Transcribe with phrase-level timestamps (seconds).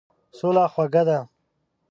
[0.37, 1.19] سوله خوږه ده.